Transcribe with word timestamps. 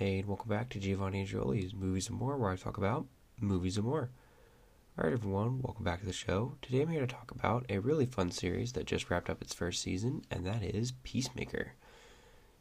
Hey, 0.00 0.20
and 0.20 0.28
welcome 0.28 0.48
back 0.48 0.70
to 0.70 0.80
Giovanni 0.80 1.20
Angeloli's 1.20 1.74
Movies 1.74 2.08
and 2.08 2.18
More, 2.18 2.38
where 2.38 2.50
I 2.50 2.56
talk 2.56 2.78
about 2.78 3.04
movies 3.38 3.76
and 3.76 3.84
more. 3.84 4.08
Alright, 4.96 5.12
everyone, 5.12 5.60
welcome 5.60 5.84
back 5.84 6.00
to 6.00 6.06
the 6.06 6.12
show. 6.14 6.56
Today 6.62 6.80
I'm 6.80 6.88
here 6.88 7.02
to 7.02 7.06
talk 7.06 7.30
about 7.30 7.66
a 7.68 7.80
really 7.80 8.06
fun 8.06 8.30
series 8.30 8.72
that 8.72 8.86
just 8.86 9.10
wrapped 9.10 9.28
up 9.28 9.42
its 9.42 9.52
first 9.52 9.82
season, 9.82 10.22
and 10.30 10.46
that 10.46 10.62
is 10.62 10.94
Peacemaker. 11.02 11.74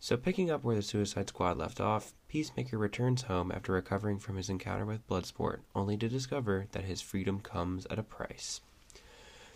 So, 0.02 0.18
picking 0.18 0.52
up 0.52 0.66
where 0.66 0.76
the 0.76 0.82
Suicide 0.82 1.30
Squad 1.30 1.58
left 1.58 1.80
off, 1.80 2.14
Peacemaker 2.28 2.78
returns 2.78 3.22
home 3.22 3.54
after 3.54 3.72
recovering 3.72 4.20
from 4.20 4.36
his 4.36 4.50
encounter 4.50 4.86
with 4.86 5.08
Bloodsport, 5.08 5.60
only 5.74 5.96
to 5.96 6.10
discover 6.10 6.68
that 6.74 6.84
his 6.84 7.00
freedom 7.00 7.40
comes 7.40 7.86
at 7.86 7.98
a 7.98 8.04
price. 8.04 8.60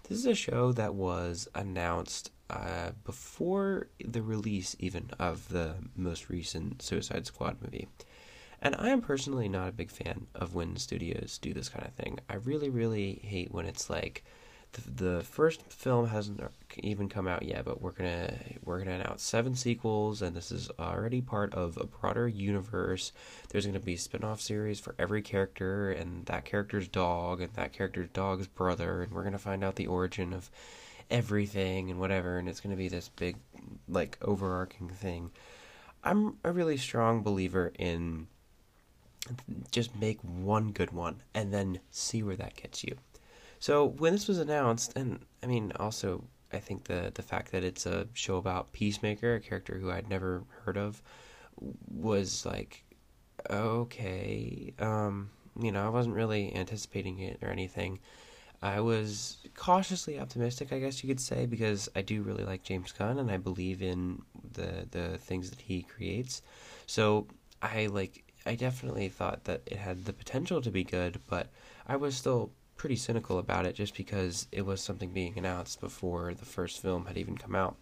This 0.10 0.18
is 0.18 0.26
a 0.26 0.36
show 0.36 0.74
that 0.74 0.96
was 0.96 1.48
announced 1.56 2.32
uh, 2.50 2.92
before 3.06 3.88
the 4.04 4.22
release 4.22 4.76
even 4.78 5.10
of 5.18 5.48
the 5.48 5.76
most 5.96 6.30
recent 6.30 6.82
Suicide 6.82 7.26
Squad 7.26 7.62
movie. 7.62 7.88
And 8.62 8.76
I 8.78 8.90
am 8.90 9.02
personally 9.02 9.48
not 9.48 9.70
a 9.70 9.74
big 9.74 9.90
fan 9.90 10.28
of 10.36 10.56
when 10.56 10.76
studios 10.76 11.38
do 11.38 11.54
this 11.54 11.70
kind 11.70 11.86
of 11.86 11.94
thing. 11.94 12.20
I 12.30 12.36
really, 12.36 12.70
really 12.70 13.22
hate 13.24 13.54
when 13.54 13.66
it's 13.66 13.90
like 13.90 14.26
the, 14.74 15.22
first 15.24 15.72
film 15.72 16.08
hasn't 16.08 16.42
even 16.78 17.10
come 17.10 17.28
out 17.28 17.44
yet, 17.44 17.66
but 17.66 17.82
we're 17.82 17.92
gonna 17.92 18.34
we're 18.64 18.80
gonna 18.80 19.00
announce 19.00 19.24
seven 19.24 19.56
sequels, 19.56 20.22
and 20.22 20.36
this 20.36 20.52
is 20.52 20.70
already 20.80 21.22
part 21.22 21.54
of 21.54 21.78
a 21.78 21.86
broader 21.86 22.28
universe. 22.28 23.12
There's 23.50 23.66
gonna 23.66 23.80
be 23.80 23.96
spin-off 23.96 24.42
series 24.42 24.80
for 24.80 24.96
every 25.00 25.22
character, 25.22 25.92
and 25.92 26.26
that 26.26 26.46
character's 26.46 26.88
dog, 26.88 27.42
and 27.42 27.54
that 27.54 27.74
character's 27.74 28.10
dog's 28.10 28.48
brother, 28.48 29.04
and 29.04 29.12
we're 29.12 29.24
gonna 29.24 29.38
find 29.38 29.64
out 29.64 29.76
the 29.76 29.88
origin 29.88 30.34
of 30.34 30.50
everything 31.10 31.92
and 31.92 32.00
whatever, 32.00 32.38
and 32.38 32.50
it's 32.50 32.60
gonna 32.60 32.76
be 32.76 32.90
this 32.90 33.10
big 33.10 33.38
like 33.88 34.18
overarching 34.22 34.90
thing. 34.90 35.32
I'm 36.04 36.38
a 36.44 36.52
really 36.52 36.78
strong 36.78 37.22
believer 37.24 37.72
in 37.78 38.28
just 39.72 39.96
make 39.96 40.20
one 40.22 40.72
good 40.72 40.92
one 40.92 41.22
and 41.34 41.54
then 41.54 41.80
see 41.92 42.24
where 42.24 42.36
that 42.36 42.56
gets 42.56 42.84
you. 42.84 42.98
So 43.64 43.86
when 43.86 44.12
this 44.12 44.28
was 44.28 44.40
announced, 44.40 44.92
and 44.98 45.22
I 45.42 45.46
mean, 45.46 45.72
also 45.80 46.26
I 46.52 46.60
think 46.60 46.84
the 46.84 47.14
the 47.16 47.22
fact 47.22 47.54
that 47.54 47.64
it's 47.64 47.86
a 47.86 48.10
show 48.12 48.36
about 48.36 48.74
Peacemaker, 48.74 49.36
a 49.36 49.40
character 49.40 49.78
who 49.78 49.90
I'd 49.90 50.10
never 50.10 50.44
heard 50.66 50.76
of, 50.76 51.02
was 51.90 52.46
like, 52.46 52.84
okay, 53.50 54.74
um, 54.80 55.30
you 55.58 55.72
know, 55.72 55.86
I 55.86 55.88
wasn't 55.88 56.16
really 56.16 56.54
anticipating 56.54 57.20
it 57.20 57.40
or 57.42 57.48
anything. 57.52 58.00
I 58.62 58.82
was 58.82 59.38
cautiously 59.56 60.20
optimistic, 60.20 60.74
I 60.74 60.80
guess 60.80 61.02
you 61.02 61.08
could 61.08 61.22
say, 61.22 61.46
because 61.46 61.88
I 61.96 62.02
do 62.02 62.22
really 62.22 62.44
like 62.44 62.64
James 62.64 62.92
Gunn 62.92 63.18
and 63.18 63.32
I 63.32 63.38
believe 63.38 63.82
in 63.82 64.24
the 64.52 64.88
the 64.92 65.18
things 65.20 65.50
that 65.52 65.62
he 65.62 65.84
creates. 65.84 66.42
So 66.86 67.28
I 67.62 67.86
like 67.86 68.26
I 68.46 68.56
definitely 68.56 69.08
thought 69.08 69.46
that 69.46 69.62
it 69.68 69.78
had 69.78 70.04
the 70.04 70.12
potential 70.12 70.62
to 70.62 70.70
be 70.70 70.84
good, 70.84 71.22
but 71.30 71.48
I 71.88 71.96
was 71.96 72.18
still 72.18 72.52
pretty 72.84 72.96
cynical 72.98 73.38
about 73.38 73.66
it 73.66 73.76
just 73.76 73.96
because 73.96 74.46
it 74.52 74.66
was 74.66 74.82
something 74.82 75.14
being 75.14 75.38
announced 75.38 75.80
before 75.80 76.34
the 76.34 76.44
first 76.44 76.82
film 76.82 77.06
had 77.06 77.18
even 77.18 77.38
come 77.38 77.56
out. 77.56 77.78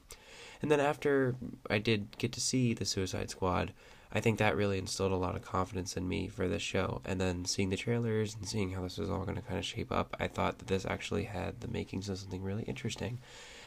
And 0.62 0.70
then 0.70 0.80
after 0.80 1.34
I 1.72 1.80
did 1.80 2.16
get 2.20 2.32
to 2.34 2.40
see 2.40 2.76
the 2.76 2.86
Suicide 2.86 3.32
Squad, 3.32 3.74
I 4.14 4.20
think 4.20 4.38
that 4.38 4.56
really 4.56 4.78
instilled 4.78 5.12
a 5.12 5.16
lot 5.16 5.36
of 5.36 5.42
confidence 5.42 5.98
in 5.98 6.08
me 6.08 6.28
for 6.28 6.48
this 6.48 6.62
show. 6.62 7.02
And 7.04 7.20
then 7.20 7.46
seeing 7.46 7.70
the 7.70 7.78
trailers 7.78 8.36
and 8.36 8.48
seeing 8.48 8.74
how 8.74 8.84
this 8.84 9.00
was 9.00 9.10
all 9.10 9.24
going 9.24 9.38
to 9.38 9.42
kind 9.42 9.58
of 9.58 9.66
shape 9.66 9.92
up, 9.92 10.16
I 10.20 10.28
thought 10.28 10.60
that 10.60 10.68
this 10.68 10.86
actually 10.86 11.24
had 11.24 11.62
the 11.62 11.68
makings 11.68 12.08
of 12.08 12.20
something 12.20 12.44
really 12.44 12.66
interesting. 12.66 13.18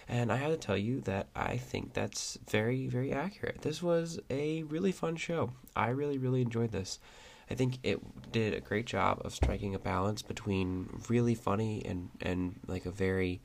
And 0.07 0.31
I 0.31 0.37
have 0.37 0.53
to 0.53 0.57
tell 0.57 0.79
you 0.79 1.01
that 1.01 1.27
I 1.35 1.57
think 1.57 1.95
that's 1.95 2.39
very, 2.49 2.87
very 2.87 3.11
accurate. 3.11 3.63
This 3.63 3.83
was 3.83 4.21
a 4.31 4.63
really 4.63 4.93
fun 4.93 5.17
show. 5.17 5.51
I 5.75 5.89
really, 5.89 6.17
really 6.17 6.43
enjoyed 6.43 6.71
this. 6.71 7.01
I 7.51 7.55
think 7.55 7.79
it 7.83 8.01
did 8.33 8.55
a 8.55 8.61
great 8.61 8.87
job 8.87 9.21
of 9.25 9.35
striking 9.35 9.75
a 9.75 9.79
balance 9.79 10.23
between 10.23 11.03
really 11.09 11.35
funny 11.35 11.83
and, 11.85 12.11
and 12.21 12.61
like 12.67 12.87
a 12.87 12.91
very 12.91 13.41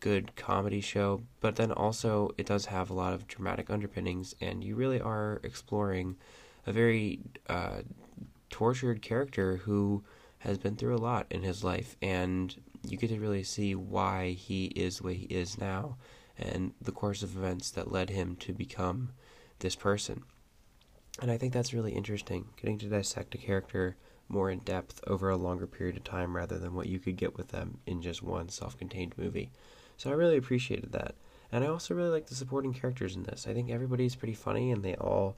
good 0.00 0.34
comedy 0.36 0.80
show, 0.80 1.22
but 1.40 1.56
then 1.56 1.72
also 1.72 2.30
it 2.36 2.46
does 2.46 2.66
have 2.66 2.90
a 2.90 2.94
lot 2.94 3.12
of 3.12 3.26
dramatic 3.26 3.70
underpinnings, 3.70 4.34
and 4.40 4.62
you 4.64 4.74
really 4.74 5.00
are 5.00 5.40
exploring 5.42 6.16
a 6.66 6.72
very 6.72 7.20
uh, 7.48 7.82
tortured 8.50 9.02
character 9.02 9.56
who 9.56 10.02
has 10.38 10.58
been 10.58 10.76
through 10.76 10.94
a 10.94 10.98
lot 10.98 11.26
in 11.30 11.42
his 11.42 11.64
life, 11.64 11.96
and 12.02 12.56
you 12.86 12.96
get 12.96 13.08
to 13.08 13.18
really 13.18 13.42
see 13.42 13.74
why 13.74 14.30
he 14.32 14.66
is 14.66 14.98
the 14.98 15.04
way 15.04 15.14
he 15.14 15.26
is 15.26 15.58
now 15.58 15.96
and 16.38 16.72
the 16.80 16.92
course 16.92 17.22
of 17.22 17.36
events 17.36 17.70
that 17.70 17.92
led 17.92 18.10
him 18.10 18.36
to 18.36 18.52
become 18.52 19.10
this 19.60 19.76
person. 19.76 20.22
And 21.20 21.30
I 21.30 21.38
think 21.38 21.52
that's 21.52 21.72
really 21.72 21.92
interesting, 21.92 22.46
getting 22.56 22.78
to 22.78 22.86
dissect 22.86 23.34
a 23.34 23.38
character 23.38 23.96
more 24.28 24.50
in 24.50 24.58
depth 24.60 25.00
over 25.06 25.30
a 25.30 25.36
longer 25.36 25.66
period 25.66 25.96
of 25.96 26.04
time 26.04 26.34
rather 26.34 26.58
than 26.58 26.74
what 26.74 26.88
you 26.88 26.98
could 26.98 27.16
get 27.16 27.36
with 27.36 27.48
them 27.48 27.78
in 27.86 28.02
just 28.02 28.22
one 28.22 28.48
self 28.48 28.76
contained 28.76 29.14
movie. 29.16 29.50
So 29.96 30.10
I 30.10 30.14
really 30.14 30.36
appreciated 30.36 30.92
that. 30.92 31.14
And 31.52 31.62
I 31.62 31.68
also 31.68 31.94
really 31.94 32.10
like 32.10 32.26
the 32.26 32.34
supporting 32.34 32.72
characters 32.72 33.14
in 33.14 33.22
this. 33.22 33.46
I 33.48 33.54
think 33.54 33.70
everybody's 33.70 34.16
pretty 34.16 34.34
funny 34.34 34.72
and 34.72 34.82
they 34.82 34.96
all 34.96 35.36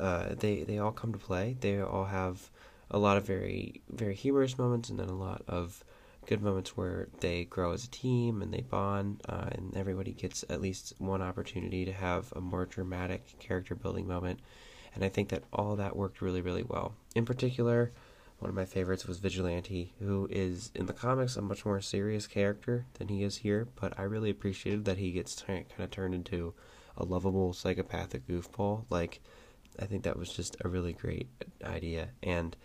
uh, 0.00 0.34
they 0.34 0.62
they 0.62 0.78
all 0.78 0.92
come 0.92 1.12
to 1.12 1.18
play. 1.18 1.56
They 1.60 1.80
all 1.80 2.06
have 2.06 2.50
a 2.90 2.98
lot 2.98 3.16
of 3.16 3.26
very 3.26 3.82
very 3.90 4.14
humorous 4.14 4.56
moments 4.56 4.88
and 4.88 4.98
then 4.98 5.08
a 5.08 5.14
lot 5.14 5.42
of 5.46 5.84
good 6.26 6.42
moments 6.42 6.76
where 6.76 7.08
they 7.20 7.44
grow 7.44 7.72
as 7.72 7.84
a 7.84 7.90
team 7.90 8.42
and 8.42 8.52
they 8.52 8.60
bond, 8.60 9.22
uh, 9.28 9.48
and 9.52 9.74
everybody 9.74 10.12
gets 10.12 10.44
at 10.50 10.60
least 10.60 10.92
one 10.98 11.22
opportunity 11.22 11.86
to 11.86 11.92
have 11.92 12.30
a 12.36 12.40
more 12.40 12.66
dramatic 12.66 13.38
character 13.38 13.74
building 13.74 14.06
moment. 14.06 14.38
And 14.94 15.04
I 15.04 15.08
think 15.08 15.28
that 15.28 15.44
all 15.52 15.76
that 15.76 15.96
worked 15.96 16.20
really, 16.20 16.40
really 16.40 16.62
well. 16.62 16.94
In 17.14 17.24
particular, 17.24 17.92
one 18.38 18.48
of 18.48 18.54
my 18.54 18.64
favorites 18.64 19.06
was 19.06 19.18
Vigilante, 19.18 19.94
who 19.98 20.28
is 20.30 20.70
in 20.74 20.86
the 20.86 20.92
comics 20.92 21.36
a 21.36 21.42
much 21.42 21.64
more 21.64 21.80
serious 21.80 22.26
character 22.26 22.86
than 22.94 23.08
he 23.08 23.24
is 23.24 23.38
here, 23.38 23.66
but 23.80 23.98
I 23.98 24.02
really 24.02 24.30
appreciated 24.30 24.84
that 24.84 24.98
he 24.98 25.10
gets 25.10 25.34
t- 25.34 25.44
kind 25.46 25.64
of 25.78 25.90
turned 25.90 26.14
into 26.14 26.54
a 26.96 27.04
lovable 27.04 27.52
psychopathic 27.52 28.26
goofball. 28.26 28.84
Like, 28.90 29.20
I 29.80 29.86
think 29.86 30.04
that 30.04 30.18
was 30.18 30.32
just 30.32 30.56
a 30.64 30.68
really 30.68 30.92
great 30.92 31.28
idea. 31.64 32.10
And 32.22 32.56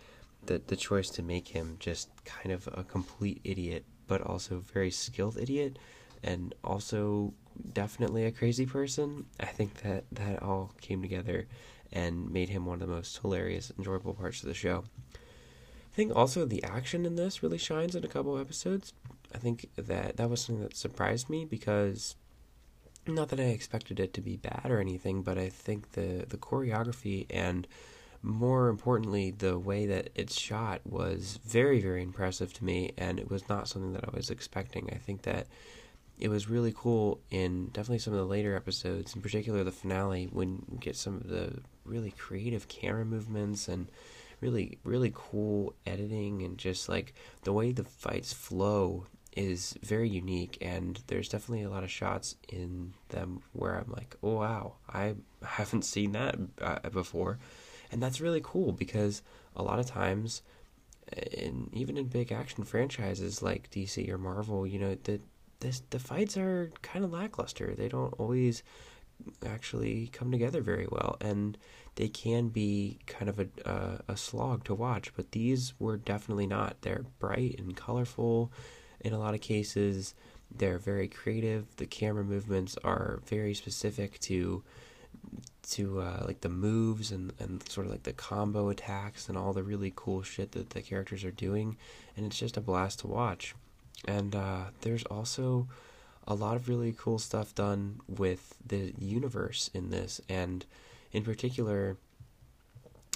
the 0.46 0.60
the 0.64 0.76
choice 0.76 1.10
to 1.10 1.22
make 1.22 1.48
him 1.48 1.76
just 1.80 2.10
kind 2.24 2.52
of 2.52 2.68
a 2.72 2.84
complete 2.84 3.40
idiot, 3.44 3.84
but 4.06 4.20
also 4.20 4.60
very 4.60 4.90
skilled 4.90 5.38
idiot, 5.38 5.78
and 6.22 6.54
also 6.62 7.34
definitely 7.72 8.26
a 8.26 8.32
crazy 8.32 8.66
person. 8.66 9.26
I 9.40 9.46
think 9.46 9.82
that 9.82 10.04
that 10.12 10.42
all 10.42 10.72
came 10.80 11.02
together 11.02 11.46
and 11.94 12.30
made 12.30 12.50
him 12.50 12.66
one 12.66 12.82
of 12.82 12.88
the 12.88 12.94
most 12.94 13.18
hilarious, 13.18 13.72
enjoyable 13.78 14.14
parts 14.14 14.42
of 14.42 14.48
the 14.48 14.54
show. 14.54 14.84
I 15.14 15.96
think 15.96 16.14
also 16.14 16.44
the 16.44 16.64
action 16.64 17.06
in 17.06 17.14
this 17.14 17.42
really 17.42 17.58
shines 17.58 17.94
in 17.94 18.04
a 18.04 18.08
couple 18.08 18.34
of 18.34 18.40
episodes. 18.40 18.92
I 19.32 19.38
think 19.38 19.68
that 19.76 20.16
that 20.16 20.28
was 20.28 20.42
something 20.42 20.64
that 20.64 20.76
surprised 20.76 21.30
me 21.30 21.44
because 21.44 22.16
not 23.06 23.28
that 23.28 23.40
I 23.40 23.44
expected 23.44 24.00
it 24.00 24.12
to 24.14 24.20
be 24.20 24.36
bad 24.36 24.66
or 24.70 24.80
anything, 24.80 25.22
but 25.22 25.38
I 25.38 25.48
think 25.48 25.92
the 25.92 26.26
the 26.28 26.36
choreography 26.36 27.26
and 27.30 27.66
more 28.24 28.68
importantly, 28.68 29.30
the 29.30 29.58
way 29.58 29.84
that 29.86 30.08
it's 30.14 30.40
shot 30.40 30.80
was 30.86 31.38
very, 31.44 31.80
very 31.80 32.02
impressive 32.02 32.54
to 32.54 32.64
me, 32.64 32.92
and 32.96 33.20
it 33.20 33.30
was 33.30 33.48
not 33.50 33.68
something 33.68 33.92
that 33.92 34.04
I 34.04 34.16
was 34.16 34.30
expecting. 34.30 34.88
I 34.90 34.96
think 34.96 35.22
that 35.22 35.46
it 36.18 36.28
was 36.28 36.48
really 36.48 36.72
cool 36.76 37.20
in 37.30 37.66
definitely 37.66 37.98
some 37.98 38.12
of 38.12 38.18
the 38.18 38.26
later 38.26 38.54
episodes, 38.56 39.14
in 39.14 39.22
particular 39.22 39.64
the 39.64 39.72
finale, 39.72 40.28
when 40.32 40.64
you 40.70 40.78
get 40.78 40.96
some 40.96 41.16
of 41.16 41.28
the 41.28 41.60
really 41.84 42.12
creative 42.12 42.68
camera 42.68 43.04
movements 43.04 43.68
and 43.68 43.88
really, 44.40 44.78
really 44.84 45.12
cool 45.14 45.74
editing, 45.86 46.42
and 46.42 46.58
just 46.58 46.88
like 46.88 47.14
the 47.42 47.52
way 47.52 47.72
the 47.72 47.84
fights 47.84 48.32
flow 48.32 49.06
is 49.36 49.76
very 49.82 50.08
unique. 50.08 50.58
And 50.60 51.00
there's 51.08 51.28
definitely 51.28 51.64
a 51.64 51.70
lot 51.70 51.82
of 51.82 51.90
shots 51.90 52.36
in 52.48 52.94
them 53.08 53.42
where 53.52 53.74
I'm 53.74 53.90
like, 53.90 54.16
oh 54.22 54.36
wow, 54.36 54.74
I 54.88 55.14
haven't 55.44 55.84
seen 55.84 56.12
that 56.12 56.36
uh, 56.60 56.88
before 56.90 57.38
and 57.94 58.02
that's 58.02 58.20
really 58.20 58.40
cool 58.42 58.72
because 58.72 59.22
a 59.54 59.62
lot 59.62 59.78
of 59.78 59.86
times 59.86 60.42
and 61.38 61.70
even 61.72 61.96
in 61.96 62.06
big 62.06 62.32
action 62.32 62.64
franchises 62.64 63.40
like 63.40 63.70
DC 63.70 64.08
or 64.08 64.18
Marvel, 64.18 64.66
you 64.66 64.80
know, 64.80 64.96
the 65.04 65.20
this 65.64 65.82
the 65.90 65.98
fights 65.98 66.36
are 66.36 66.70
kind 66.82 67.04
of 67.04 67.12
lackluster. 67.12 67.74
They 67.74 67.88
don't 67.88 68.12
always 68.18 68.62
actually 69.46 70.08
come 70.12 70.30
together 70.30 70.60
very 70.60 70.86
well 70.90 71.16
and 71.20 71.56
they 71.94 72.08
can 72.08 72.48
be 72.48 72.98
kind 73.06 73.28
of 73.28 73.38
a 73.38 74.02
a 74.08 74.16
slog 74.16 74.64
to 74.64 74.74
watch, 74.74 75.12
but 75.16 75.32
these 75.32 75.72
were 75.78 75.96
definitely 75.96 76.46
not. 76.46 76.82
They're 76.82 77.06
bright 77.18 77.56
and 77.58 77.76
colorful 77.76 78.52
in 79.00 79.12
a 79.12 79.18
lot 79.18 79.34
of 79.34 79.40
cases. 79.40 80.14
They're 80.54 80.78
very 80.78 81.08
creative. 81.08 81.76
The 81.76 81.86
camera 81.86 82.24
movements 82.24 82.76
are 82.84 83.20
very 83.26 83.54
specific 83.54 84.20
to 84.20 84.62
to 85.70 86.00
uh, 86.00 86.24
like 86.26 86.42
the 86.42 86.48
moves 86.50 87.10
and, 87.10 87.32
and 87.38 87.66
sort 87.70 87.86
of 87.86 87.92
like 87.92 88.02
the 88.02 88.12
combo 88.12 88.68
attacks 88.68 89.28
and 89.28 89.38
all 89.38 89.54
the 89.54 89.62
really 89.62 89.92
cool 89.96 90.22
shit 90.22 90.52
that 90.52 90.70
the 90.70 90.82
characters 90.82 91.24
are 91.24 91.30
doing 91.30 91.78
and 92.16 92.26
it's 92.26 92.38
just 92.38 92.58
a 92.58 92.60
blast 92.60 92.98
to 92.98 93.06
watch 93.06 93.54
and 94.06 94.34
uh, 94.34 94.64
there's 94.82 95.04
also 95.04 95.68
a 96.26 96.34
lot 96.34 96.56
of 96.56 96.68
really 96.68 96.94
cool 96.96 97.18
stuff 97.18 97.54
done 97.54 98.00
with 98.08 98.54
the 98.64 98.94
universe 98.98 99.70
in 99.74 99.90
this 99.90 100.20
and 100.28 100.64
in 101.12 101.22
particular 101.22 101.96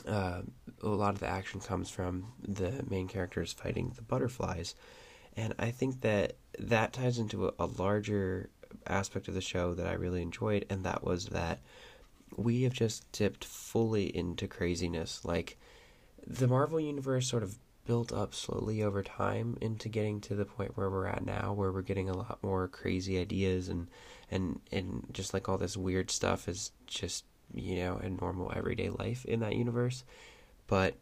uh, 0.07 0.43
a 0.83 0.89
lot 0.89 1.15
of 1.15 1.21
the 1.21 1.27
action 1.27 1.61
comes 1.61 1.91
from 1.91 2.33
the 2.41 2.85
main 2.89 3.09
characters 3.09 3.53
fighting 3.53 3.93
the 3.97 4.03
butterflies, 4.03 4.75
and 5.37 5.55
I 5.59 5.71
think 5.71 6.01
that 6.03 6.37
that 6.59 6.93
ties 6.93 7.19
into 7.19 7.49
a, 7.49 7.53
a 7.59 7.67
larger 7.67 8.51
aspect 8.87 9.29
of 9.29 9.35
the 9.35 9.41
show 9.41 9.75
that 9.75 9.87
I 9.87 9.95
really 9.95 10.23
enjoyed, 10.23 10.67
and 10.71 10.85
that 10.85 11.05
was 11.05 11.27
that 11.27 11.61
we 12.37 12.63
have 12.63 12.73
just 12.73 13.11
dipped 13.13 13.45
fully 13.45 14.15
into 14.17 14.47
craziness. 14.47 15.25
Like 15.25 15.59
the 16.27 16.49
Marvel 16.49 16.81
universe 16.81 17.29
sort 17.29 17.43
of 17.43 17.59
built 17.88 18.12
up 18.12 18.35
slowly 18.35 18.82
over 18.82 19.02
time 19.02 19.56
into 19.62 19.88
getting 19.88 20.20
to 20.20 20.35
the 20.35 20.44
point 20.44 20.76
where 20.76 20.90
we're 20.90 21.06
at 21.06 21.25
now 21.25 21.55
where 21.55 21.73
we're 21.73 21.81
getting 21.81 22.11
a 22.11 22.17
lot 22.17 22.38
more 22.43 22.69
crazy 22.69 23.19
ideas 23.19 23.70
and 23.70 23.88
and 24.31 24.61
and 24.70 25.06
just 25.11 25.32
like 25.32 25.49
all 25.49 25.56
this 25.56 25.75
weird 25.75 26.11
stuff 26.11 26.50
is 26.50 26.70
just 26.87 27.25
you 27.55 27.76
know 27.76 27.96
a 27.96 28.11
normal 28.11 28.52
everyday 28.55 28.90
life 28.90 29.25
in 29.25 29.40
that 29.40 29.56
universe. 29.56 30.05
But 30.67 30.99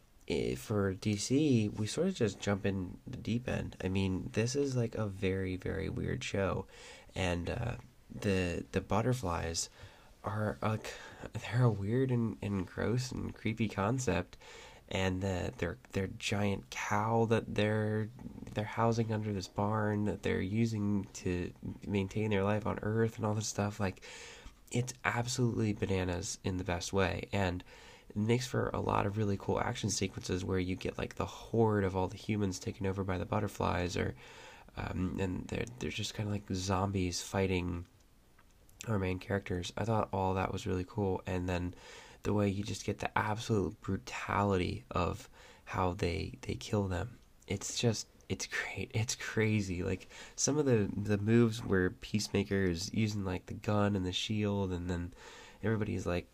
for 0.57 0.95
DC 0.95 1.77
we 1.77 1.89
sort 1.89 2.07
of 2.07 2.15
just 2.15 2.39
jump 2.39 2.65
in 2.65 2.97
the 3.05 3.17
deep 3.17 3.49
end. 3.49 3.77
I 3.83 3.89
mean 3.89 4.31
this 4.35 4.55
is 4.55 4.77
like 4.77 4.95
a 4.95 5.07
very 5.07 5.57
very 5.57 5.89
weird 5.89 6.23
show. 6.23 6.67
And 7.17 7.51
uh, 7.51 7.73
the 8.15 8.65
the 8.71 8.81
butterflies 8.81 9.71
are 10.23 10.57
like 10.63 10.95
they're 11.33 11.65
a 11.65 11.69
weird 11.69 12.13
and, 12.13 12.37
and 12.41 12.65
gross 12.65 13.11
and 13.11 13.35
creepy 13.35 13.69
concept 13.69 14.37
and 14.89 15.21
the, 15.21 15.53
their 15.59 15.79
their 15.93 16.09
giant 16.19 16.71
cow 16.71 17.27
that 17.27 17.55
they're 17.55 18.09
they're 18.55 18.65
housing 18.65 19.13
under 19.13 19.33
this 19.33 19.49
barn 19.49 20.05
that 20.05 20.23
they're 20.23 20.41
using 20.41 21.07
to 21.13 21.51
maintain 21.87 22.31
their 22.31 22.45
life 22.45 22.67
on 22.67 22.79
Earth 22.83 23.17
and 23.17 23.27
all 23.27 23.35
this 23.35 23.49
stuff. 23.49 23.79
Like, 23.81 24.01
it's 24.71 24.95
absolutely 25.05 25.73
bananas 25.73 26.39
in 26.45 26.57
the 26.57 26.65
best 26.65 26.93
way, 26.93 27.29
and 27.33 27.63
it 28.09 28.17
makes 28.17 28.47
for 28.47 28.71
a 28.73 28.81
lot 28.81 29.07
of 29.07 29.19
really 29.19 29.37
cool 29.39 29.61
action 29.61 29.91
sequences 29.91 30.45
where 30.45 30.59
you 30.59 30.77
get 30.77 30.99
like 30.99 31.17
the 31.17 31.27
horde 31.27 31.85
of 31.85 31.97
all 31.97 32.09
the 32.09 32.17
humans 32.17 32.59
taken 32.59 32.87
over 32.87 33.05
by 33.05 33.19
the 33.19 33.27
butterflies, 33.27 33.97
or 33.97 34.15
um, 34.77 35.17
and 35.19 35.47
they're 35.49 35.65
they're 35.79 35.91
just 35.91 36.15
kind 36.15 36.29
of 36.29 36.33
like 36.33 36.45
zombies 36.53 37.21
fighting 37.21 37.85
our 38.89 38.99
main 38.99 39.19
characters. 39.19 39.73
I 39.77 39.85
thought 39.85 40.09
all 40.13 40.35
that 40.35 40.53
was 40.53 40.67
really 40.67 40.87
cool, 40.89 41.23
and 41.27 41.49
then 41.49 41.75
the 42.27 42.35
way 42.35 42.49
you 42.49 42.65
just 42.65 42.85
get 42.85 42.99
the 42.99 43.17
absolute 43.17 43.81
brutality 43.81 44.85
of 44.91 45.31
how 45.65 45.93
they 45.93 46.35
they 46.43 46.55
kill 46.55 46.89
them. 46.89 47.17
It's 47.47 47.79
just 47.79 48.09
it's 48.29 48.47
great. 48.47 48.91
It's 48.93 49.15
crazy. 49.15 49.85
Like 49.85 50.09
some 50.35 50.59
of 50.59 50.67
the 50.67 50.91
the 50.97 51.19
moves 51.19 51.65
where 51.65 51.91
Peacemaker 51.91 52.65
is 52.65 52.93
using 52.93 53.25
like 53.25 53.47
the 53.47 53.55
gun 53.55 53.95
and 53.95 54.05
the 54.05 54.11
shield, 54.11 54.73
and 54.73 54.91
then 54.91 55.15
everybody's 55.63 56.05
like 56.05 56.27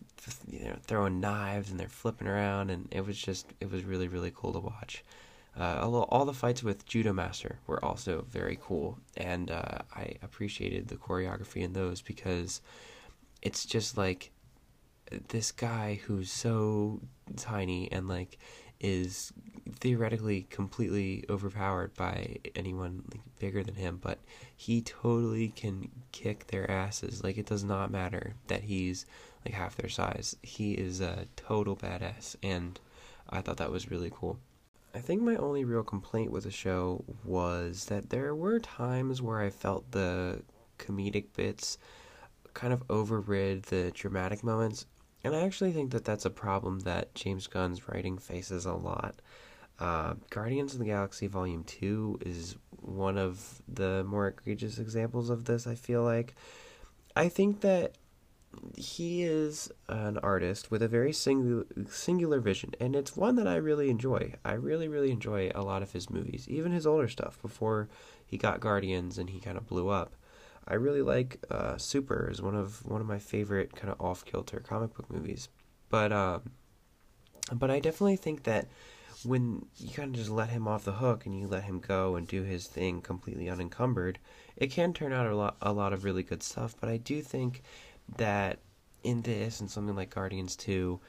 you 0.49 0.65
know 0.65 0.77
throwing 0.81 1.21
knives 1.21 1.71
and 1.71 1.79
they're 1.79 1.89
flipping 1.89 2.27
around, 2.27 2.71
and 2.71 2.89
it 2.91 3.05
was 3.05 3.19
just 3.19 3.53
it 3.61 3.71
was 3.71 3.85
really 3.85 4.09
really 4.09 4.33
cool 4.35 4.55
to 4.55 4.61
watch. 4.61 5.05
Uh, 5.55 5.81
all, 5.83 6.05
all 6.05 6.25
the 6.25 6.33
fights 6.33 6.63
with 6.63 6.87
Judo 6.87 7.13
Master 7.13 7.59
were 7.67 7.85
also 7.85 8.25
very 8.31 8.59
cool, 8.63 8.99
and 9.19 9.51
uh, 9.51 9.81
I 9.95 10.15
appreciated 10.23 10.89
the 10.89 10.97
choreography 10.97 11.61
in 11.61 11.75
those 11.75 12.01
because 12.01 12.63
it's 13.43 13.67
just 13.67 13.99
like 13.99 14.31
this 15.29 15.53
guy 15.53 16.01
who's 16.05 16.31
so 16.31 17.01
tiny 17.37 17.91
and 17.91 18.09
like 18.09 18.39
is 18.81 19.33
theoretically 19.77 20.43
completely 20.51 21.25
overpowered 21.31 21.95
by 21.95 22.37
anyone 22.57 23.05
like, 23.11 23.21
bigger 23.39 23.63
than 23.63 23.75
him, 23.75 23.99
but 24.03 24.19
he 24.57 24.83
totally 24.83 25.49
can 25.49 25.89
kick 26.11 26.49
their 26.49 26.69
asses. 26.71 27.23
Like 27.23 27.39
it 27.39 27.47
does 27.47 27.65
not 27.65 27.91
matter 27.91 28.35
that 28.49 28.63
he's 28.63 29.07
like 29.45 29.55
half 29.55 29.77
their 29.77 29.89
size. 29.89 30.37
He 30.43 30.73
is 30.73 31.01
a 31.01 31.27
total 31.37 31.77
badass, 31.77 32.37
and 32.43 32.79
I 33.31 33.41
thought 33.41 33.57
that 33.59 33.71
was 33.71 33.91
really 33.91 34.11
cool. 34.13 34.39
I 34.95 34.99
think 34.99 35.23
my 35.23 35.37
only 35.37 35.65
real 35.65 35.83
complaint 35.83 36.31
with 36.31 36.45
the 36.45 36.51
show 36.51 37.05
was 37.25 37.87
that 37.87 38.11
there 38.11 38.35
were 38.35 38.61
times 38.61 39.23
where 39.23 39.41
I 39.41 39.51
felt 39.51 39.91
the 39.93 40.43
comedic 40.79 41.33
bits 41.35 41.79
kind 42.53 42.73
of 42.73 42.83
overrid 42.91 43.63
the 43.65 43.91
dramatic 43.93 44.45
moments 44.45 44.85
and 45.25 45.35
I 45.35 45.43
actually 45.43 45.73
think 45.73 45.93
that 45.93 46.05
that's 46.05 46.25
a 46.25 46.31
problem 46.31 46.81
that 46.81 47.15
James 47.15 47.47
Gunn's 47.47 47.89
writing 47.89 48.19
faces 48.19 48.67
a 48.67 48.75
lot. 48.75 49.17
Uh, 49.79 50.15
Guardians 50.31 50.75
of 50.75 50.79
the 50.79 50.87
Galaxy 50.87 51.27
Volume 51.27 51.65
2 51.65 52.21
is 52.27 52.57
one 52.71 53.19
of 53.19 53.63
the 53.69 54.05
more 54.05 54.29
egregious 54.29 54.79
examples 54.79 55.31
of 55.31 55.45
this, 55.45 55.67
I 55.67 55.75
feel 55.75 56.03
like. 56.03 56.35
I 57.17 57.29
think 57.29 57.61
that 57.61 57.97
he 58.77 59.23
is 59.23 59.71
an 59.89 60.19
artist 60.19 60.71
with 60.71 60.83
a 60.83 60.89
very 60.89 61.13
singular, 61.13 61.65
singular 61.89 62.41
vision, 62.41 62.75
and 62.81 62.95
it's 62.95 63.17
one 63.17 63.37
that 63.37 63.47
I 63.47 63.57
really 63.57 63.91
enjoy. 63.91 64.35
I 64.45 64.53
really, 64.53 64.89
really 64.89 65.11
enjoy 65.11 65.51
a 65.55 65.63
lot 65.63 65.83
of 65.83 65.93
his 65.93 66.11
movies, 66.11 66.47
even 66.49 66.73
his 66.73 66.87
older 66.87 67.09
stuff 67.09 67.41
before 67.41 67.89
he 68.27 68.37
got 68.37 68.61
Guardians 68.61 69.19
and 69.19 69.31
he 69.31 69.41
kind 69.41 69.57
of 69.57 69.67
blew 69.67 69.89
up. 69.89 70.15
I 70.73 70.77
really 70.77 71.03
like 71.03 71.45
uh, 71.51 71.77
Super 71.77 72.31
is 72.31 72.41
one 72.41 72.57
of 72.57 72.83
one 72.87 73.03
of 73.03 73.07
my 73.07 73.19
favorite 73.19 73.77
kind 73.77 73.93
of 73.93 74.01
off 74.01 74.25
kilter 74.25 74.59
comic 74.59 74.95
book 74.95 75.11
movies, 75.11 75.51
but 75.91 76.13
um, 76.13 76.51
but 77.53 77.71
I 77.71 77.79
definitely 77.79 78.17
think 78.17 78.45
that 78.45 78.69
when 79.23 79.67
you 79.77 79.91
kind 79.91 80.15
of 80.15 80.19
just 80.19 80.31
let 80.31 80.49
him 80.49 80.67
off 80.67 80.87
the 80.87 80.93
hook 80.93 81.27
and 81.27 81.39
you 81.39 81.47
let 81.47 81.65
him 81.65 81.79
go 81.79 82.17
and 82.17 82.27
do 82.27 82.43
his 82.43 82.67
thing 82.67 83.03
completely 83.03 83.51
unencumbered, 83.51 84.19
it 84.57 84.69
can 84.69 84.95
turn 84.95 85.13
out 85.13 85.27
a 85.27 85.37
lot 85.37 85.59
a 85.61 85.75
lot 85.75 85.93
of 85.93 86.05
really 86.05 86.23
good 86.23 86.43
stuff. 86.43 86.75
But 86.81 86.89
I 86.89 86.97
do 86.97 87.21
think 87.21 87.63
that 88.17 88.59
in 89.05 89.21
this 89.21 89.61
and 89.61 89.71
something 89.71 89.95
like 89.95 90.15
Guardians 90.15 90.57
Two, 90.57 91.01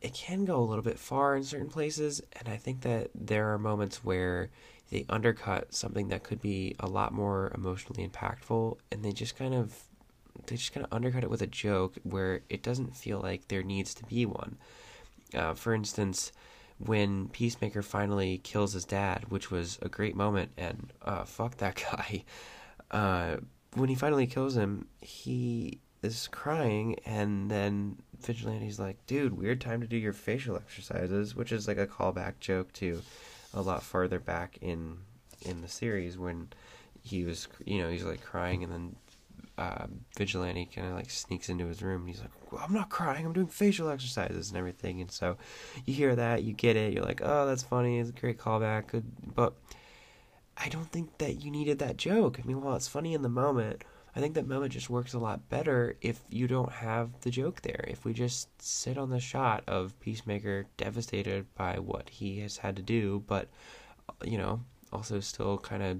it 0.00 0.12
can 0.12 0.44
go 0.44 0.58
a 0.58 0.66
little 0.66 0.82
bit 0.82 0.98
far 0.98 1.36
in 1.36 1.44
certain 1.44 1.70
places, 1.70 2.20
and 2.32 2.48
I 2.48 2.56
think 2.56 2.80
that 2.80 3.10
there 3.14 3.52
are 3.52 3.58
moments 3.60 4.02
where 4.02 4.50
they 4.92 5.06
undercut 5.08 5.72
something 5.72 6.08
that 6.08 6.22
could 6.22 6.42
be 6.42 6.76
a 6.78 6.86
lot 6.86 7.14
more 7.14 7.50
emotionally 7.54 8.06
impactful 8.06 8.76
and 8.90 9.02
they 9.02 9.10
just 9.10 9.36
kind 9.36 9.54
of 9.54 9.88
they 10.46 10.56
just 10.56 10.74
kind 10.74 10.84
of 10.84 10.92
undercut 10.92 11.24
it 11.24 11.30
with 11.30 11.40
a 11.40 11.46
joke 11.46 11.94
where 12.02 12.42
it 12.50 12.62
doesn't 12.62 12.94
feel 12.94 13.18
like 13.18 13.48
there 13.48 13.62
needs 13.62 13.94
to 13.94 14.04
be 14.04 14.26
one. 14.26 14.58
Uh, 15.34 15.54
for 15.54 15.74
instance, 15.74 16.32
when 16.78 17.28
Peacemaker 17.28 17.82
finally 17.82 18.38
kills 18.38 18.72
his 18.74 18.84
dad, 18.84 19.24
which 19.30 19.50
was 19.50 19.78
a 19.82 19.88
great 19.88 20.16
moment, 20.16 20.50
and 20.56 20.92
uh, 21.02 21.24
fuck 21.24 21.56
that 21.58 21.82
guy. 21.92 22.24
Uh, 22.90 23.36
when 23.74 23.88
he 23.88 23.94
finally 23.94 24.26
kills 24.26 24.56
him, 24.56 24.88
he 25.00 25.80
is 26.02 26.28
crying, 26.28 26.96
and 27.06 27.50
then 27.50 27.98
Vigilante's 28.20 28.78
like, 28.78 29.06
dude, 29.06 29.38
weird 29.38 29.60
time 29.60 29.80
to 29.80 29.86
do 29.86 29.96
your 29.96 30.12
facial 30.12 30.56
exercises, 30.56 31.34
which 31.34 31.52
is 31.52 31.68
like 31.68 31.78
a 31.78 31.86
callback 31.86 32.40
joke 32.40 32.72
to 32.74 33.00
a 33.54 33.60
lot 33.62 33.82
farther 33.82 34.18
back 34.18 34.58
in 34.60 34.98
in 35.42 35.60
the 35.60 35.68
series 35.68 36.16
when 36.16 36.48
he 37.02 37.24
was 37.24 37.48
you 37.64 37.82
know 37.82 37.90
he's 37.90 38.04
like 38.04 38.22
crying 38.22 38.62
and 38.62 38.72
then 38.72 38.96
uh, 39.58 39.86
vigilante 40.16 40.68
kind 40.74 40.88
of 40.88 40.94
like 40.94 41.10
sneaks 41.10 41.48
into 41.48 41.66
his 41.66 41.82
room 41.82 42.02
and 42.02 42.08
he's 42.08 42.20
like 42.20 42.30
well, 42.50 42.62
i'm 42.64 42.72
not 42.72 42.88
crying 42.88 43.26
i'm 43.26 43.32
doing 43.32 43.46
facial 43.46 43.88
exercises 43.88 44.48
and 44.48 44.56
everything. 44.56 45.00
And 45.00 45.10
so 45.10 45.36
you 45.84 45.94
hear 45.94 46.16
that 46.16 46.42
you 46.42 46.52
get 46.52 46.76
it 46.76 46.92
you're 46.92 47.04
like 47.04 47.20
oh 47.22 47.46
that's 47.46 47.62
funny 47.62 47.98
it's 47.98 48.10
a 48.10 48.12
great 48.12 48.38
callback 48.38 49.02
but 49.34 49.54
i 50.56 50.68
don't 50.68 50.90
think 50.90 51.18
that 51.18 51.44
you 51.44 51.50
needed 51.50 51.78
that 51.80 51.96
joke. 51.96 52.40
I 52.42 52.46
mean 52.46 52.62
while 52.62 52.76
it's 52.76 52.88
funny 52.88 53.14
in 53.14 53.22
the 53.22 53.28
moment 53.28 53.84
i 54.14 54.20
think 54.20 54.34
that 54.34 54.46
moment 54.46 54.72
just 54.72 54.90
works 54.90 55.14
a 55.14 55.18
lot 55.18 55.48
better 55.48 55.96
if 56.00 56.20
you 56.30 56.46
don't 56.46 56.72
have 56.72 57.20
the 57.22 57.30
joke 57.30 57.62
there 57.62 57.84
if 57.88 58.04
we 58.04 58.12
just 58.12 58.48
sit 58.60 58.98
on 58.98 59.10
the 59.10 59.20
shot 59.20 59.62
of 59.66 59.98
peacemaker 60.00 60.66
devastated 60.76 61.46
by 61.54 61.78
what 61.78 62.08
he 62.08 62.40
has 62.40 62.58
had 62.58 62.76
to 62.76 62.82
do 62.82 63.22
but 63.26 63.48
you 64.24 64.38
know 64.38 64.60
also 64.92 65.20
still 65.20 65.58
kind 65.58 65.82
of 65.82 65.98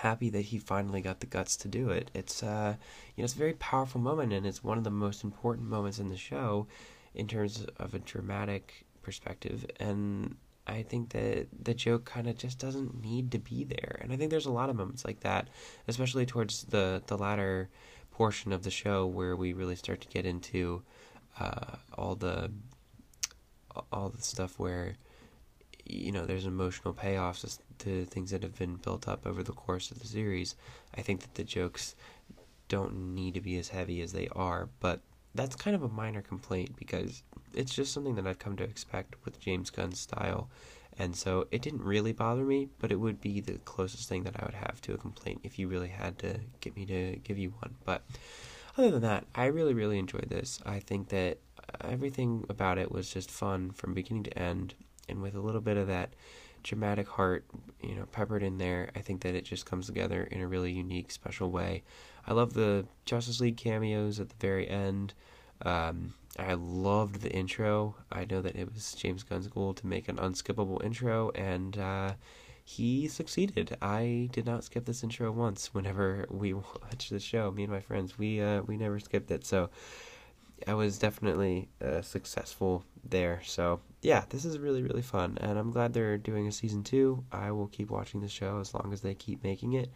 happy 0.00 0.30
that 0.30 0.42
he 0.42 0.58
finally 0.58 1.00
got 1.00 1.20
the 1.20 1.26
guts 1.26 1.56
to 1.56 1.68
do 1.68 1.90
it. 1.90 2.10
It's 2.14 2.42
uh, 2.42 2.76
you 3.14 3.22
know, 3.22 3.24
it's 3.24 3.34
a 3.34 3.38
very 3.38 3.54
powerful 3.54 4.00
moment, 4.00 4.32
and 4.32 4.46
it's 4.46 4.64
one 4.64 4.78
of 4.78 4.84
the 4.84 4.90
most 4.90 5.24
important 5.24 5.68
moments 5.68 5.98
in 5.98 6.08
the 6.08 6.16
show 6.16 6.66
in 7.14 7.26
terms 7.26 7.66
of 7.78 7.94
a 7.94 7.98
dramatic 7.98 8.86
perspective. 9.02 9.66
And 9.78 10.36
I 10.70 10.82
think 10.82 11.10
that 11.10 11.48
the 11.64 11.74
joke 11.74 12.04
kind 12.04 12.28
of 12.28 12.38
just 12.38 12.58
doesn't 12.58 13.02
need 13.02 13.32
to 13.32 13.38
be 13.38 13.64
there. 13.64 13.98
And 14.00 14.12
I 14.12 14.16
think 14.16 14.30
there's 14.30 14.46
a 14.46 14.52
lot 14.52 14.70
of 14.70 14.76
moments 14.76 15.04
like 15.04 15.20
that, 15.20 15.48
especially 15.88 16.26
towards 16.26 16.64
the 16.64 17.02
the 17.06 17.18
latter 17.18 17.68
portion 18.12 18.52
of 18.52 18.62
the 18.62 18.70
show 18.70 19.06
where 19.06 19.34
we 19.34 19.52
really 19.52 19.76
start 19.76 20.00
to 20.02 20.08
get 20.08 20.26
into 20.26 20.82
uh, 21.38 21.76
all 21.94 22.14
the 22.14 22.50
all 23.92 24.08
the 24.10 24.22
stuff 24.22 24.58
where 24.58 24.94
you 25.86 26.12
know 26.12 26.24
there's 26.26 26.46
emotional 26.46 26.94
payoffs 26.94 27.58
to 27.78 28.04
things 28.04 28.30
that 28.30 28.42
have 28.42 28.56
been 28.58 28.76
built 28.76 29.08
up 29.08 29.26
over 29.26 29.42
the 29.42 29.52
course 29.52 29.90
of 29.90 29.98
the 29.98 30.06
series. 30.06 30.54
I 30.96 31.00
think 31.00 31.22
that 31.22 31.34
the 31.34 31.44
jokes 31.44 31.96
don't 32.68 33.14
need 33.14 33.34
to 33.34 33.40
be 33.40 33.58
as 33.58 33.68
heavy 33.68 34.00
as 34.00 34.12
they 34.12 34.28
are, 34.28 34.68
but 34.78 35.00
that's 35.34 35.56
kind 35.56 35.76
of 35.76 35.82
a 35.82 35.88
minor 35.88 36.22
complaint 36.22 36.76
because 36.76 37.22
it's 37.54 37.74
just 37.74 37.92
something 37.92 38.14
that 38.16 38.26
I've 38.26 38.38
come 38.38 38.56
to 38.56 38.64
expect 38.64 39.14
with 39.24 39.40
James 39.40 39.70
Gunn's 39.70 40.00
style. 40.00 40.48
And 40.98 41.16
so 41.16 41.46
it 41.50 41.62
didn't 41.62 41.82
really 41.82 42.12
bother 42.12 42.44
me, 42.44 42.68
but 42.78 42.92
it 42.92 42.96
would 42.96 43.20
be 43.20 43.40
the 43.40 43.58
closest 43.58 44.08
thing 44.08 44.24
that 44.24 44.36
I 44.38 44.44
would 44.44 44.54
have 44.54 44.80
to 44.82 44.94
a 44.94 44.98
complaint 44.98 45.40
if 45.44 45.58
you 45.58 45.68
really 45.68 45.88
had 45.88 46.18
to 46.18 46.40
get 46.60 46.76
me 46.76 46.84
to 46.86 47.16
give 47.22 47.38
you 47.38 47.50
one. 47.60 47.76
But 47.84 48.02
other 48.76 48.90
than 48.90 49.02
that, 49.02 49.24
I 49.34 49.46
really, 49.46 49.72
really 49.72 49.98
enjoyed 49.98 50.28
this. 50.28 50.60
I 50.66 50.80
think 50.80 51.08
that 51.08 51.38
everything 51.82 52.44
about 52.48 52.78
it 52.78 52.90
was 52.90 53.10
just 53.10 53.30
fun 53.30 53.70
from 53.70 53.94
beginning 53.94 54.24
to 54.24 54.38
end, 54.38 54.74
and 55.08 55.22
with 55.22 55.34
a 55.34 55.40
little 55.40 55.60
bit 55.60 55.76
of 55.76 55.86
that 55.86 56.14
dramatic 56.62 57.08
heart, 57.08 57.44
you 57.82 57.94
know, 57.94 58.06
peppered 58.06 58.42
in 58.42 58.58
there. 58.58 58.90
I 58.94 59.00
think 59.00 59.22
that 59.22 59.34
it 59.34 59.44
just 59.44 59.66
comes 59.66 59.86
together 59.86 60.24
in 60.24 60.40
a 60.40 60.46
really 60.46 60.72
unique, 60.72 61.10
special 61.10 61.50
way. 61.50 61.82
I 62.26 62.32
love 62.32 62.54
the 62.54 62.86
Justice 63.04 63.40
League 63.40 63.56
cameos 63.56 64.20
at 64.20 64.28
the 64.28 64.36
very 64.38 64.68
end. 64.68 65.14
Um, 65.62 66.14
I 66.38 66.54
loved 66.54 67.22
the 67.22 67.32
intro. 67.32 67.96
I 68.10 68.24
know 68.24 68.40
that 68.40 68.56
it 68.56 68.72
was 68.72 68.94
James 68.94 69.22
Gunn's 69.22 69.48
goal 69.48 69.74
to 69.74 69.86
make 69.86 70.08
an 70.08 70.16
unskippable 70.16 70.82
intro, 70.84 71.30
and 71.34 71.76
uh, 71.76 72.14
he 72.64 73.08
succeeded. 73.08 73.76
I 73.82 74.28
did 74.32 74.46
not 74.46 74.64
skip 74.64 74.84
this 74.84 75.02
intro 75.02 75.32
once. 75.32 75.74
Whenever 75.74 76.26
we 76.30 76.54
watched 76.54 77.10
the 77.10 77.20
show, 77.20 77.50
me 77.50 77.64
and 77.64 77.72
my 77.72 77.80
friends, 77.80 78.16
we 78.18 78.40
uh, 78.40 78.62
we 78.62 78.76
never 78.76 79.00
skipped 79.00 79.30
it. 79.30 79.44
So 79.44 79.70
I 80.66 80.74
was 80.74 80.98
definitely 80.98 81.68
uh, 81.84 82.02
successful 82.02 82.84
there. 83.04 83.40
So 83.44 83.80
yeah, 84.02 84.24
this 84.28 84.44
is 84.44 84.58
really 84.58 84.82
really 84.82 85.02
fun, 85.02 85.38
and 85.40 85.58
I'm 85.58 85.70
glad 85.70 85.92
they're 85.92 86.18
doing 86.18 86.46
a 86.46 86.52
season 86.52 86.82
two. 86.82 87.24
I 87.32 87.50
will 87.50 87.68
keep 87.68 87.90
watching 87.90 88.20
the 88.20 88.28
show 88.28 88.60
as 88.60 88.74
long 88.74 88.92
as 88.92 89.00
they 89.00 89.14
keep 89.14 89.42
making 89.42 89.74
it, 89.74 89.90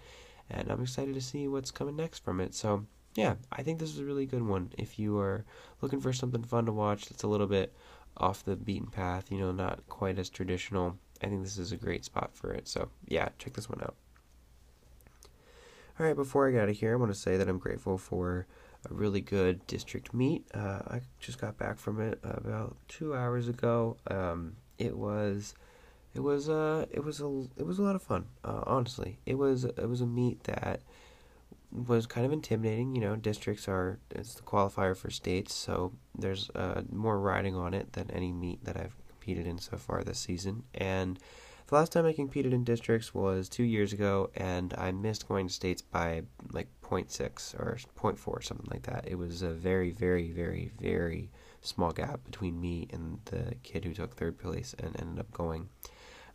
and 0.50 0.70
I'm 0.70 0.82
excited 0.82 1.14
to 1.14 1.20
see 1.20 1.48
what's 1.48 1.70
coming 1.70 1.96
next 1.96 2.24
from 2.24 2.40
it. 2.40 2.54
So 2.54 2.86
yeah, 3.14 3.34
I 3.52 3.62
think 3.62 3.78
this 3.78 3.90
is 3.90 4.00
a 4.00 4.04
really 4.04 4.26
good 4.26 4.42
one. 4.42 4.72
If 4.76 4.98
you 4.98 5.18
are 5.18 5.44
looking 5.80 6.00
for 6.00 6.12
something 6.12 6.42
fun 6.42 6.66
to 6.66 6.72
watch 6.72 7.06
that's 7.06 7.22
a 7.22 7.28
little 7.28 7.46
bit 7.46 7.72
off 8.16 8.44
the 8.44 8.56
beaten 8.56 8.88
path, 8.88 9.30
you 9.30 9.38
know, 9.38 9.52
not 9.52 9.86
quite 9.88 10.18
as 10.18 10.28
traditional, 10.28 10.98
I 11.22 11.26
think 11.26 11.42
this 11.42 11.58
is 11.58 11.72
a 11.72 11.76
great 11.76 12.04
spot 12.04 12.30
for 12.34 12.52
it. 12.52 12.68
So, 12.68 12.88
yeah, 13.06 13.28
check 13.38 13.54
this 13.54 13.68
one 13.68 13.80
out. 13.82 13.94
All 15.98 16.06
right, 16.06 16.16
before 16.16 16.48
I 16.48 16.52
get 16.52 16.62
out 16.62 16.68
of 16.68 16.76
here, 16.76 16.92
I 16.92 16.96
want 16.96 17.12
to 17.12 17.18
say 17.18 17.36
that 17.36 17.48
I'm 17.48 17.58
grateful 17.58 17.98
for 17.98 18.46
a 18.90 18.94
really 18.94 19.20
good 19.20 19.66
district 19.66 20.14
meet. 20.14 20.44
Uh, 20.54 20.80
I 20.88 21.00
just 21.20 21.40
got 21.40 21.58
back 21.58 21.78
from 21.78 22.00
it 22.00 22.18
about 22.22 22.76
two 22.88 23.14
hours 23.14 23.48
ago. 23.48 23.96
Um, 24.10 24.56
it 24.78 24.96
was, 24.96 25.54
it 26.14 26.20
was, 26.20 26.48
uh, 26.48 26.86
it 26.90 27.04
was 27.04 27.20
a, 27.20 27.44
it 27.56 27.66
was 27.66 27.78
a 27.78 27.82
lot 27.82 27.96
of 27.96 28.02
fun. 28.02 28.26
Uh, 28.44 28.62
honestly, 28.66 29.18
it 29.26 29.36
was, 29.36 29.64
it 29.64 29.88
was 29.88 30.00
a 30.00 30.06
meet 30.06 30.44
that 30.44 30.80
was 31.74 32.06
kind 32.06 32.24
of 32.24 32.32
intimidating. 32.32 32.94
You 32.94 33.00
know, 33.00 33.16
districts 33.16 33.68
are 33.68 33.98
it's 34.10 34.34
the 34.34 34.42
qualifier 34.42 34.96
for 34.96 35.10
states, 35.10 35.54
so 35.54 35.92
there's 36.16 36.50
uh, 36.54 36.82
more 36.90 37.18
riding 37.18 37.56
on 37.56 37.74
it 37.74 37.92
than 37.92 38.10
any 38.10 38.32
meet 38.32 38.64
that 38.64 38.76
I've 38.76 38.96
competed 39.08 39.46
in 39.46 39.58
so 39.58 39.76
far 39.76 40.02
this 40.02 40.18
season. 40.18 40.62
And 40.74 41.18
the 41.66 41.74
last 41.74 41.92
time 41.92 42.06
I 42.06 42.12
competed 42.12 42.52
in 42.52 42.64
districts 42.64 43.14
was 43.14 43.48
two 43.48 43.64
years 43.64 43.92
ago, 43.92 44.30
and 44.34 44.74
I 44.76 44.92
missed 44.92 45.28
going 45.28 45.48
to 45.48 45.52
states 45.52 45.82
by 45.82 46.22
like 46.52 46.68
0.6 46.82 47.54
or 47.58 47.78
0.4, 47.98 48.44
something 48.44 48.68
like 48.70 48.82
that. 48.82 49.06
It 49.06 49.16
was 49.16 49.42
a 49.42 49.50
very, 49.50 49.90
very, 49.90 50.30
very, 50.30 50.72
very 50.80 51.30
small 51.62 51.92
gap 51.92 52.24
between 52.24 52.60
me 52.60 52.88
and 52.92 53.18
the 53.26 53.54
kid 53.62 53.84
who 53.84 53.94
took 53.94 54.14
third 54.14 54.38
place 54.38 54.74
and 54.78 54.98
ended 55.00 55.18
up 55.18 55.32
going. 55.32 55.68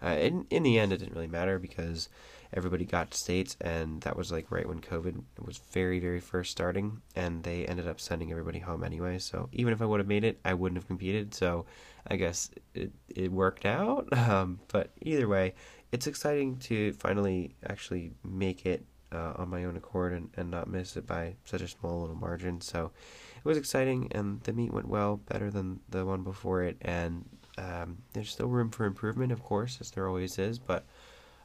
Uh, 0.04 0.10
in 0.20 0.46
in 0.50 0.64
the 0.64 0.80
end, 0.80 0.94
it 0.94 0.98
didn't 0.98 1.14
really 1.14 1.28
matter 1.28 1.60
because 1.60 2.10
everybody 2.54 2.86
got 2.86 3.14
states, 3.14 3.56
and 3.62 4.02
that 4.02 4.16
was 4.16 4.32
like 4.32 4.52
right 4.52 4.68
when 4.68 4.82
COVID 4.82 5.24
was 5.46 5.60
very, 5.72 6.00
very 6.00 6.20
first 6.20 6.52
starting, 6.52 7.02
and 7.16 7.44
they 7.44 7.66
ended 7.66 7.88
up 7.88 8.00
sending 8.00 8.32
everybody 8.32 8.60
home 8.60 8.84
anyway. 8.84 9.20
So 9.20 9.50
even 9.52 9.74
if 9.74 9.82
I 9.82 9.86
would 9.86 10.00
have 10.00 10.08
made 10.08 10.24
it, 10.24 10.40
I 10.44 10.54
wouldn't 10.54 10.78
have 10.78 10.88
competed. 10.88 11.34
So 11.34 11.66
I 12.08 12.16
guess 12.16 12.50
it 12.74 12.92
it 13.10 13.32
worked 13.32 13.66
out. 13.66 14.08
Um, 14.30 14.60
but 14.68 14.92
either 15.02 15.28
way, 15.28 15.56
it's 15.92 16.06
exciting 16.06 16.58
to 16.58 16.94
finally 16.94 17.56
actually 17.68 18.12
make 18.24 18.66
it 18.66 18.86
uh, 19.12 19.34
on 19.38 19.50
my 19.50 19.64
own 19.66 19.76
accord 19.76 20.14
and, 20.14 20.30
and 20.38 20.52
not 20.52 20.70
miss 20.70 20.96
it 20.98 21.08
by 21.08 21.36
such 21.46 21.62
a 21.62 21.68
small 21.68 22.02
little 22.02 22.16
margin. 22.16 22.62
So 22.62 22.92
it 23.38 23.46
was 23.46 23.58
exciting, 23.58 24.12
and 24.12 24.42
the 24.44 24.54
meet 24.54 24.72
went 24.72 24.88
well, 24.88 25.18
better 25.18 25.50
than 25.50 25.80
the 25.90 26.06
one 26.06 26.24
before 26.24 26.62
it, 26.64 26.78
and 26.82 27.26
um, 27.60 27.98
there's 28.14 28.32
still 28.32 28.48
room 28.48 28.70
for 28.70 28.86
improvement, 28.86 29.32
of 29.32 29.44
course, 29.44 29.78
as 29.82 29.92
there 29.92 30.08
always 30.08 30.40
is, 30.40 30.60
but 30.60 30.86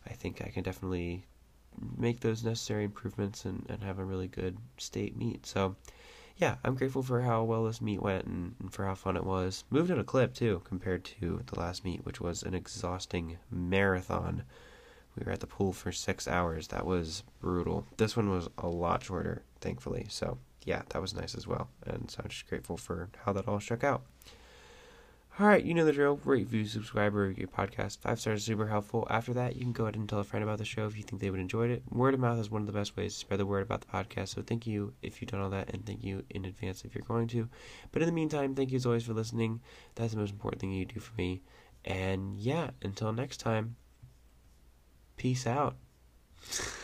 I 0.07 0.13
think 0.13 0.43
I 0.43 0.49
can 0.49 0.63
definitely 0.63 1.25
make 1.97 2.21
those 2.21 2.45
necessary 2.45 2.85
improvements 2.85 3.45
and, 3.45 3.67
and 3.69 3.83
have 3.83 3.99
a 3.99 4.05
really 4.05 4.29
good 4.29 4.57
state 4.77 5.17
meet. 5.17 5.45
So, 5.45 5.75
yeah, 6.37 6.57
I'm 6.65 6.77
grateful 6.77 7.03
for 7.03 7.21
how 7.21 7.43
well 7.43 7.65
this 7.65 7.81
meet 7.81 8.01
went 8.01 8.27
and, 8.27 8.55
and 8.61 8.73
for 8.73 8.85
how 8.85 8.95
fun 8.95 9.17
it 9.17 9.25
was. 9.25 9.65
Moved 9.71 9.91
in 9.91 9.99
a 9.99 10.05
clip, 10.05 10.35
too, 10.35 10.63
compared 10.65 11.05
to 11.05 11.43
the 11.47 11.59
last 11.59 11.85
meet, 11.85 12.05
which 12.05 12.21
was 12.21 12.43
an 12.43 12.55
exhausting 12.55 13.39
marathon. 13.51 14.45
We 15.17 15.25
were 15.25 15.33
at 15.33 15.41
the 15.41 15.47
pool 15.47 15.73
for 15.73 15.93
six 15.93 16.29
hours. 16.29 16.69
That 16.69 16.87
was 16.87 17.23
brutal. 17.41 17.87
This 17.97 18.17
one 18.17 18.31
was 18.31 18.49
a 18.59 18.69
lot 18.69 19.05
shorter, 19.05 19.43
thankfully. 19.61 20.07
So, 20.09 20.39
yeah, 20.65 20.83
that 20.91 21.01
was 21.01 21.15
nice 21.15 21.35
as 21.35 21.47
well. 21.47 21.69
And 21.87 22.11
so 22.11 22.21
I'm 22.23 22.31
just 22.31 22.49
grateful 22.49 22.77
for 22.77 23.09
how 23.25 23.33
that 23.33 23.49
all 23.49 23.59
shook 23.59 23.85
out. 23.85 24.03
All 25.41 25.49
right, 25.49 25.65
you 25.65 25.75
know 25.75 25.85
the 25.85 25.91
drill. 25.91 26.21
Rate, 26.25 26.43
review, 26.43 26.65
subscribe, 26.65 27.17
or 27.17 27.29
your 27.33 27.49
podcast. 27.49 27.99
Five 27.99 28.21
stars 28.21 28.39
is 28.39 28.47
super 28.47 28.69
helpful. 28.69 29.05
After 29.11 29.35
that, 29.35 29.57
you 29.57 29.63
can 29.63 29.73
go 29.73 29.83
ahead 29.83 29.97
and 29.97 30.09
tell 30.09 30.21
a 30.21 30.25
friend 30.25 30.45
about 30.45 30.59
the 30.59 30.65
show 30.65 30.87
if 30.87 30.97
you 30.97 31.03
think 31.03 31.21
they 31.21 31.29
would 31.29 31.41
enjoy 31.41 31.71
it. 31.71 31.83
Word 31.91 32.15
of 32.15 32.21
mouth 32.21 32.39
is 32.39 32.53
one 32.53 32.63
of 32.63 32.69
the 32.69 32.73
best 32.73 32.97
ways 32.97 33.15
to 33.15 33.19
spread 33.19 33.41
the 33.41 33.47
word 33.47 33.63
about 33.63 33.81
the 33.81 33.89
podcast. 33.89 34.29
So 34.29 34.43
thank 34.43 34.65
you 34.65 34.93
if 35.03 35.21
you've 35.21 35.33
done 35.33 35.41
all 35.41 35.51
that, 35.51 35.75
and 35.75 35.85
thank 35.85 36.05
you 36.05 36.23
in 36.31 36.45
advance 36.45 36.85
if 36.85 36.95
you're 36.95 37.03
going 37.03 37.27
to. 37.29 37.49
But 37.91 38.03
in 38.03 38.07
the 38.07 38.13
meantime, 38.13 38.55
thank 38.55 38.71
you 38.71 38.77
as 38.77 38.87
always 38.87 39.03
for 39.03 39.13
listening. 39.13 39.61
That's 39.97 40.13
the 40.13 40.21
most 40.21 40.31
important 40.31 40.61
thing 40.61 40.71
you 40.71 40.85
do 40.85 41.01
for 41.01 41.15
me. 41.17 41.43
And 41.85 42.39
yeah, 42.39 42.71
until 42.83 43.13
next 43.13 43.39
time, 43.39 43.75
peace 45.17 45.49
out. 45.49 45.75